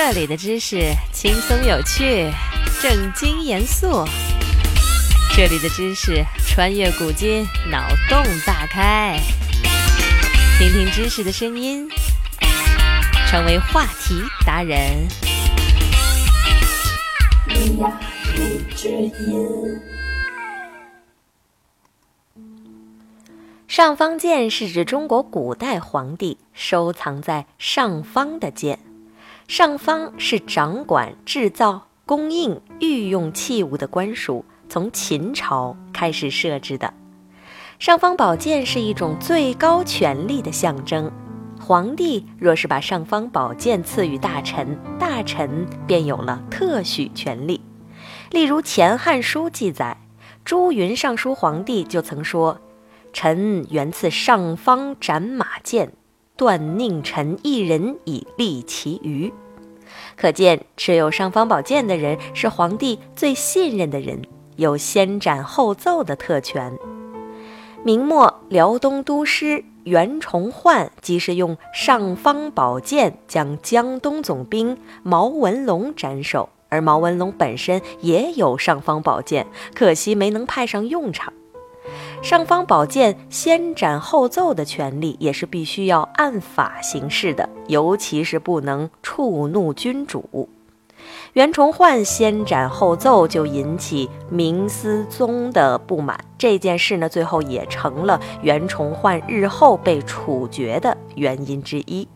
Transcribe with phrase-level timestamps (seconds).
[0.00, 2.30] 这里的知识轻松有趣，
[2.80, 4.04] 正经严肃。
[5.34, 9.18] 这里的知识穿越古今，脑洞大开。
[10.56, 11.88] 听听知识的声音，
[13.26, 15.08] 成为话题达人。
[23.66, 28.78] 上方剑是指中国古代皇帝收藏在上方的剑。
[29.48, 36.92] 上方是掌管制造、供应、御用器物的官署，从秦朝开始设置的。
[37.78, 41.10] 尚方宝剑是一种最高权力的象征。
[41.58, 47.62] 皇帝若是把尚方宝剑赐予大臣，大臣便有了特许权利。
[48.30, 49.96] 例如《前汉书》记载，
[50.44, 52.60] 朱云尚书皇帝就曾说
[53.14, 55.94] ：“臣原赐尚方斩马剑。”
[56.38, 59.32] 断宁臣一人以利其余，
[60.16, 64.22] 可见持有尚方宝剑的人是皇帝最信任的人，
[64.54, 66.72] 有先斩后奏的特权。
[67.82, 81.32] 明末辽东都师袁崇焕即是用尚方宝剑将江东总兵毛文龙斩首，而毛文龙本身也有尚方宝剑，可惜没能派上用场。
[82.20, 90.48] 尚方宝剑先斩后奏的权利也是必须要按法行事的，尤其是不能触怒君主。
[91.32, 102.06] 袁崇焕先斩后奏就引起明思宗的不满，这件事呢，最后也成了袁崇焕日后被处决的原因之一。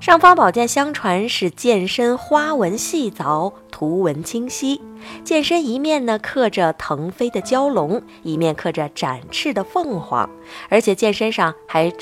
[0.00, 4.80] 尚方宝剑相传是剑身花纹细凿，图文清晰。
[5.24, 10.30] 剑身一面呢刻着腾飞的蛟龙，一面刻着展翅的凤凰，
[10.68, 11.92] 而且剑身上还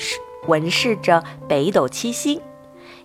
[0.45, 2.39] 纹饰着北斗七星，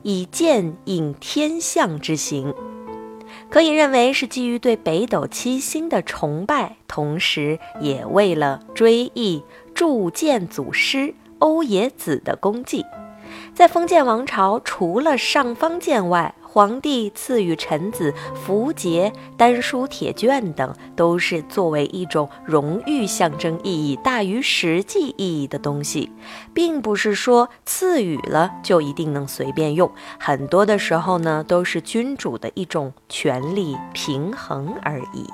[0.03, 2.55] 以剑应天象之形，
[3.49, 9.43] 可以认为是基于对北斗七星的崇拜，同时也为了追忆
[9.75, 12.85] 铸剑祖师欧冶子的功绩。
[13.55, 26.11] 在封建王朝，除了尚方剑外，皇帝赐予臣子符节、丹书铁卷等，都是作为一种荣誉象征意义大于实际意义的东西，
[26.55, 29.91] 并不是说赐予了就一定能随便用。
[30.19, 35.27] 很多的时候呢，都是君主的一种权力平衡而已。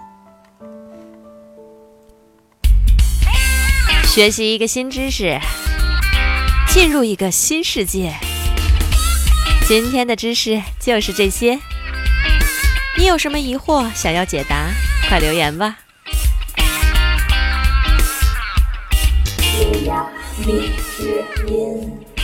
[4.05, 5.39] 学习一个新知识。
[6.71, 8.15] 进入一个新世界。
[9.67, 11.59] 今天的知识就是这些。
[12.97, 14.69] 你有什么疑惑想要解答，
[15.09, 15.79] 快留言吧。
[20.47, 22.18] 米之音。